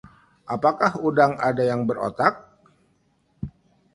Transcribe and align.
apakah 0.55 0.91
udang 1.07 1.33
ada 1.49 1.61
yang 1.71 1.81
berotak? 1.87 2.33